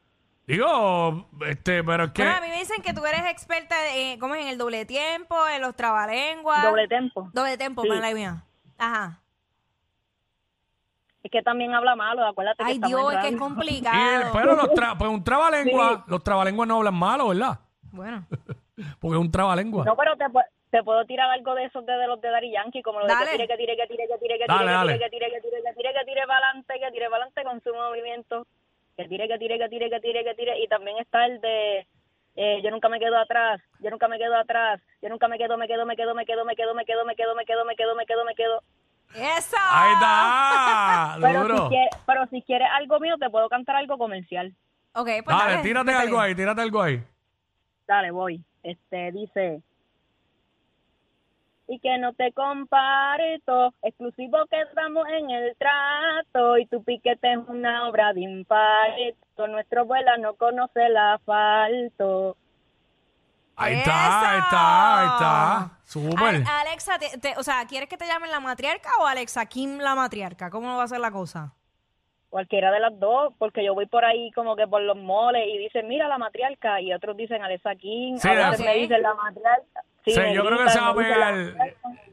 Digo, 0.46 1.26
este, 1.46 1.82
pero 1.82 2.04
es 2.04 2.10
que. 2.12 2.22
Bueno, 2.22 2.38
a 2.38 2.40
mí 2.40 2.48
me 2.48 2.58
dicen 2.58 2.80
que 2.82 2.92
tú 2.94 3.04
eres 3.04 3.22
experta 3.26 3.74
en, 3.94 4.18
¿cómo 4.20 4.34
es? 4.36 4.42
en 4.42 4.48
el 4.48 4.58
doble 4.58 4.84
tiempo, 4.86 5.34
en 5.48 5.60
los 5.60 5.74
trabalenguas. 5.74 6.62
Doble 6.62 6.86
tempo. 6.86 7.28
Doble 7.32 7.58
tiempo, 7.58 7.82
Sí. 7.82 7.88
mala 7.88 8.12
mía. 8.14 8.44
Ajá. 8.78 9.20
Es 11.24 11.30
que 11.32 11.42
también 11.42 11.74
habla 11.74 11.96
malo, 11.96 12.24
acuérdate 12.24 12.62
que 12.62 12.70
Ay, 12.70 12.78
Dios, 12.78 13.12
es 13.14 13.18
que 13.20 13.26
es 13.28 13.32
y 13.34 13.36
complicado. 13.36 14.30
pero 14.32 14.54
los 14.54 14.68
tra- 14.70 14.96
pues 14.96 15.10
un 15.10 15.24
trabalengua, 15.24 16.04
los 16.06 16.22
trabalenguas 16.22 16.68
no 16.68 16.76
hablan 16.76 16.94
malo, 16.94 17.28
¿verdad? 17.28 17.58
Bueno. 17.90 18.24
Porque 19.00 19.16
es 19.16 19.20
un 19.20 19.30
trabalengua. 19.32 19.84
No, 19.84 19.96
pero 19.96 20.16
te, 20.16 20.26
pu- 20.26 20.44
te 20.70 20.84
puedo 20.84 21.04
tirar 21.06 21.28
algo 21.30 21.56
de 21.56 21.64
esos 21.64 21.84
de, 21.84 21.92
de 21.94 22.06
los 22.06 22.20
de 22.20 22.30
Dari 22.30 22.52
Yankee, 22.52 22.82
como 22.82 23.00
lo 23.00 23.06
de 23.06 23.12
Dale. 23.12 23.30
que 23.32 23.36
tire, 23.38 23.48
que 23.48 23.56
tire, 23.56 23.76
que 23.76 23.86
tire, 23.88 24.06
que 24.06 24.18
tire, 24.18 24.38
que 24.38 24.44
Dale, 24.46 24.60
tire, 24.60 24.72
dale. 24.72 24.98
que 25.00 25.10
tire, 25.10 25.26
que 25.32 25.40
tire, 25.40 25.40
que 25.40 25.40
tire, 25.40 25.62
que 25.64 25.74
tire, 25.74 25.92
que 25.98 26.04
tire 26.04 26.26
para 26.28 26.46
adelante, 26.46 26.74
que 26.78 26.90
tire 26.92 27.04
para 27.10 27.24
adelante 27.24 27.42
con 27.42 27.60
su 27.62 27.74
movimiento. 27.74 28.46
Que 28.96 29.08
tire, 29.08 29.28
que 29.28 29.38
tire, 29.38 29.58
que 29.58 29.68
tire, 29.68 29.90
que 29.90 30.00
tire, 30.00 30.24
que 30.24 30.34
tire. 30.34 30.58
Y 30.60 30.68
también 30.68 30.98
está 30.98 31.26
el 31.26 31.40
de 31.40 31.86
eh, 32.36 32.60
yo 32.62 32.70
nunca 32.70 32.90
me 32.90 32.98
quedo 32.98 33.16
atrás, 33.16 33.62
yo 33.80 33.90
nunca 33.90 34.08
me 34.08 34.18
quedo 34.18 34.36
atrás, 34.36 34.80
yo 35.00 35.08
nunca 35.08 35.26
me 35.26 35.38
quedo, 35.38 35.56
me 35.56 35.66
quedo, 35.66 35.86
me 35.86 35.96
quedo, 35.96 36.14
me 36.14 36.26
quedo, 36.26 36.44
me 36.44 36.54
quedo, 36.54 36.74
me 36.74 36.84
quedo, 36.84 37.04
me 37.04 37.14
quedo, 37.14 37.34
me 37.34 37.44
quedo, 37.46 37.64
me 37.64 37.74
quedo, 37.74 37.94
me 37.94 38.06
quedo, 38.06 38.24
me 38.26 38.34
quedo. 38.34 38.62
¡Eso! 39.14 39.56
Ahí 39.70 39.92
está. 39.94 41.16
Pero 41.22 41.46
si, 41.46 41.68
quieres, 41.68 41.90
pero 42.06 42.26
si 42.26 42.42
quieres 42.42 42.68
algo 42.74 43.00
mío, 43.00 43.14
te 43.18 43.30
puedo 43.30 43.48
cantar 43.48 43.76
algo 43.76 43.96
comercial. 43.96 44.54
Ok, 44.94 45.08
pues 45.24 45.36
Dale, 45.38 45.52
dale, 45.52 45.62
tírate 45.62 45.92
algo 45.92 46.20
ahí, 46.20 46.34
tírate 46.34 46.60
algo 46.60 46.82
ahí. 46.82 47.02
Dale, 47.86 48.10
voy. 48.10 48.44
Este 48.62 49.12
dice. 49.12 49.62
Y 51.68 51.80
que 51.80 51.98
no 51.98 52.12
te 52.12 52.32
comparto, 52.32 53.74
exclusivo 53.82 54.38
que 54.48 54.60
estamos 54.60 55.04
en 55.08 55.30
el 55.30 55.56
trato, 55.56 56.58
y 56.58 56.66
tu 56.66 56.84
piquete 56.84 57.32
es 57.32 57.38
una 57.48 57.88
obra 57.88 58.12
de 58.12 58.20
impacto, 58.20 59.48
nuestro 59.48 59.84
vuela 59.84 60.16
no 60.16 60.34
conoce 60.34 60.86
el 60.86 60.96
asfalto. 60.96 62.36
Ahí 63.56 63.74
está, 63.78 64.30
ahí 64.32 64.38
está, 64.38 65.00
ahí 65.00 65.06
está. 65.06 65.78
Súper. 65.84 66.18
Al- 66.24 66.44
Alexa, 66.68 66.98
te- 66.98 67.18
te- 67.18 67.34
o 67.38 67.42
sea, 67.42 67.64
¿quieres 67.66 67.88
que 67.88 67.96
te 67.96 68.06
llamen 68.06 68.30
la 68.30 68.38
matriarca 68.38 68.90
o 69.00 69.06
Alexa 69.06 69.46
Kim 69.46 69.78
la 69.78 69.94
matriarca? 69.94 70.50
¿Cómo 70.50 70.76
va 70.76 70.82
a 70.84 70.88
ser 70.88 71.00
la 71.00 71.10
cosa? 71.10 71.52
Cualquiera 72.28 72.70
de 72.70 72.80
las 72.80 72.98
dos, 73.00 73.32
porque 73.38 73.64
yo 73.64 73.72
voy 73.72 73.86
por 73.86 74.04
ahí 74.04 74.30
como 74.32 74.56
que 74.56 74.66
por 74.66 74.82
los 74.82 74.96
moles 74.96 75.48
y 75.48 75.56
dicen, 75.58 75.88
mira 75.88 76.06
la 76.06 76.18
matriarca, 76.18 76.80
y 76.82 76.92
otros 76.92 77.16
dicen 77.16 77.42
Alexa 77.42 77.74
King, 77.76 78.18
Sí, 78.18 78.28
a 78.28 78.50
veces 78.50 78.66
me 78.66 78.74
dicen 78.74 79.00
la 79.02 79.14
matriarca. 79.14 79.82
Sí, 80.06 80.20
yo 80.34 80.44
creo 80.44 80.58
que 80.64 80.70
se 80.70 80.80
va 80.80 80.88
a 80.88 80.94
pegar. 80.94 81.34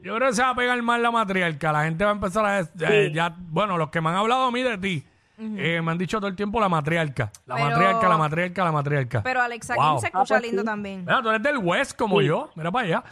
Yo 0.02 0.16
creo 0.16 0.28
que 0.28 0.34
se 0.34 0.42
va 0.42 0.50
a 0.50 0.54
pegar 0.54 0.82
más 0.82 1.00
la 1.00 1.10
matriarca. 1.10 1.72
La 1.72 1.84
gente 1.84 2.04
va 2.04 2.10
a 2.10 2.14
empezar 2.14 2.44
a. 2.44 2.60
eh, 2.60 3.10
ya, 3.14 3.34
bueno, 3.38 3.78
los 3.78 3.90
que 3.90 4.00
me 4.00 4.10
han 4.10 4.16
hablado 4.16 4.44
a 4.46 4.50
mí 4.50 4.62
de 4.62 4.76
ti, 4.78 5.04
eh, 5.58 5.80
me 5.82 5.92
han 5.92 5.98
dicho 5.98 6.18
todo 6.18 6.28
el 6.28 6.36
tiempo 6.36 6.60
la 6.60 6.68
matriarca. 6.68 7.30
La 7.46 7.54
Pero- 7.56 7.68
matriarca, 7.70 8.08
la 8.08 8.16
matriarca, 8.16 8.64
la 8.64 8.72
matriarca. 8.72 9.22
Pero 9.22 9.42
Alexa 9.42 9.74
Wow. 9.74 9.98
Se 9.98 10.06
escucha 10.06 10.22
Ah, 10.22 10.38
pues 10.38 10.42
lindo 10.42 10.62
sí. 10.62 10.66
también. 10.66 11.00
Mira, 11.04 11.22
tú 11.22 11.28
eres 11.30 11.42
del 11.42 11.58
West 11.58 11.96
como 11.98 12.20
yo. 12.22 12.50
Mira 12.54 12.70
para 12.70 12.86
allá. 12.86 13.04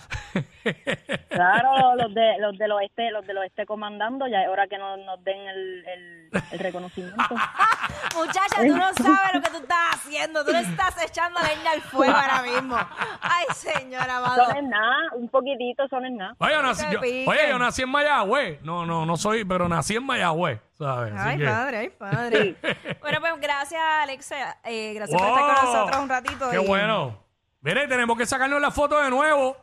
Claro, 1.28 1.94
los, 1.96 2.14
de, 2.14 2.38
los 2.38 2.56
del 2.58 2.72
oeste, 2.72 3.10
los 3.10 3.26
del 3.26 3.38
oeste 3.38 3.66
comandando, 3.66 4.26
ya 4.28 4.42
es 4.42 4.48
hora 4.48 4.66
que 4.68 4.78
nos, 4.78 4.98
nos 5.00 5.22
den 5.24 5.38
el, 5.38 5.84
el, 5.86 6.30
el 6.52 6.58
reconocimiento. 6.58 7.16
Muchacha, 8.16 8.56
tú 8.60 8.76
no 8.76 8.92
sabes 8.94 9.34
lo 9.34 9.40
que 9.40 9.50
tú 9.50 9.56
estás 9.56 9.94
haciendo. 9.94 10.44
Tú 10.44 10.52
le 10.52 10.60
estás 10.60 11.02
echando 11.04 11.40
leña 11.40 11.72
al 11.72 11.80
fuego 11.80 12.14
ahora 12.14 12.42
mismo. 12.42 12.76
Ay, 13.20 13.46
señora 13.54 14.18
amado. 14.18 14.46
Son 14.46 14.56
en 14.56 14.68
nada, 14.70 14.96
un 15.16 15.28
poquitito 15.28 15.86
son 15.88 16.04
en 16.06 16.16
nada. 16.16 16.34
Oye, 16.38 16.52
yo 16.52 16.62
nací, 16.62 16.84
yo, 16.92 17.00
oye, 17.00 17.48
yo 17.48 17.58
nací 17.58 17.82
en 17.82 17.88
Mayagüez. 17.90 18.62
No, 18.62 18.84
no, 18.86 19.06
no 19.06 19.16
soy, 19.16 19.44
pero 19.44 19.68
nací 19.68 19.96
en 19.96 20.04
Mayagüez. 20.04 20.60
¿Sabes? 20.82 21.12
Así 21.14 21.28
Ay, 21.28 21.38
que- 21.38 21.44
padre, 21.46 21.76
ay, 21.78 21.88
padre. 21.90 22.56
Bueno, 23.00 23.18
pues 23.20 23.40
gracias, 23.40 23.80
Alexa. 24.02 24.58
Eh, 24.64 24.92
gracias 24.94 25.20
por 25.20 25.28
estar 25.30 25.44
con 25.56 25.64
nosotros 25.64 26.02
un 26.02 26.08
ratito. 26.08 26.50
Qué 26.50 26.60
y- 26.60 26.66
bueno. 26.66 27.18
Mire, 27.60 27.86
tenemos 27.86 28.16
que 28.18 28.26
sacarnos 28.26 28.60
la 28.60 28.70
foto 28.70 29.00
de 29.00 29.08
nuevo. 29.10 29.56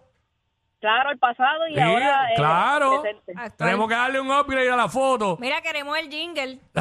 Claro, 0.80 1.12
el 1.12 1.20
pasado 1.20 1.68
y 1.68 1.74
Sí, 1.76 1.82
ahora 1.82 2.30
el 2.30 2.36
claro. 2.38 3.02
presente. 3.02 3.34
Actual. 3.36 3.54
Tenemos 3.58 3.90
que 3.90 3.96
darle 3.96 4.22
un 4.22 4.32
upgrade 4.32 4.72
a 4.72 4.78
la 4.78 4.88
foto. 4.88 5.36
Mira, 5.38 5.60
queremos 5.62 5.98
el 5.98 6.10
jingle. 6.10 6.60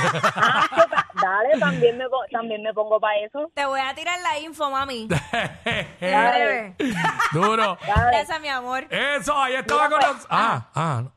Ah, 0.00 0.86
ta- 0.90 1.06
dale, 1.14 1.58
también 1.58 1.98
me, 1.98 2.08
po- 2.08 2.24
también 2.30 2.62
me 2.62 2.72
pongo 2.72 3.00
para 3.00 3.16
eso. 3.18 3.50
Te 3.54 3.64
voy 3.66 3.80
a 3.80 3.92
tirar 3.94 4.16
la 4.20 4.38
info, 4.38 4.70
mami. 4.70 5.08
En 5.32 6.10
Dale. 6.12 6.44
breve. 6.44 6.76
Duro. 7.32 7.76
Dale. 7.84 8.10
Gracias, 8.18 8.40
mi 8.40 8.48
amor. 8.48 8.86
Eso, 8.90 9.36
ahí 9.36 9.54
estaba 9.54 9.88
Mira, 9.88 9.90
con 9.98 10.00
pues, 10.08 10.22
los... 10.22 10.26
Ah, 10.30 10.68
ah. 10.74 11.00
no. 11.02 11.12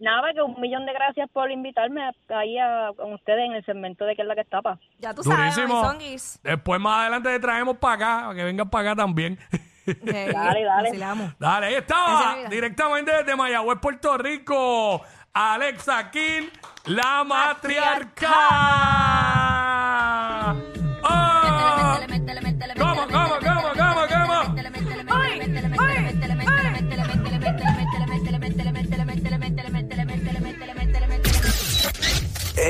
Nada, 0.00 0.32
que 0.34 0.42
un 0.42 0.60
millón 0.60 0.84
de 0.86 0.92
gracias 0.92 1.30
por 1.32 1.50
invitarme 1.50 2.02
a- 2.02 2.12
ahí 2.38 2.58
a, 2.58 2.90
con 2.96 3.12
ustedes 3.12 3.46
en 3.46 3.52
el 3.54 3.64
segmento 3.64 4.04
de 4.04 4.16
que 4.16 4.22
es 4.22 4.28
la 4.28 4.34
que 4.34 4.44
tapa. 4.44 4.78
Ya 4.98 5.14
tú 5.14 5.22
sabes, 5.22 5.54
Durísimo. 5.54 5.84
Songuis. 5.84 6.40
Después 6.42 6.80
más 6.80 7.00
adelante 7.02 7.28
te 7.30 7.40
traemos 7.40 7.76
para 7.78 7.94
acá, 7.94 8.22
para 8.26 8.34
que 8.34 8.44
vengan 8.44 8.68
para 8.70 8.90
acá 8.92 8.96
también. 9.02 9.38
Okay, 9.86 10.32
Dale, 10.32 10.64
dale. 10.64 10.88
vacilamos. 10.88 11.38
Dale, 11.38 11.66
ahí 11.66 11.74
estaba, 11.74 12.36
directamente 12.48 13.12
desde 13.14 13.36
Mayagüez, 13.36 13.78
Puerto 13.80 14.16
Rico, 14.16 15.02
Alexa 15.34 16.10
King, 16.10 16.48
la 16.86 17.22
matriarca. 17.22 18.30